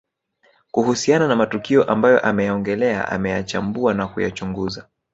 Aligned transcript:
Kuhusiana 0.71 1.27
na 1.27 1.35
matukio 1.35 1.83
ambayo 1.83 2.19
ameyaongelea 2.19 3.09
ameyachambua 3.11 3.93
na 3.93 4.07
kuyachunguza 4.07 4.87